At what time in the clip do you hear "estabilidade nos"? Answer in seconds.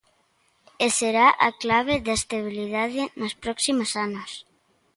2.21-3.33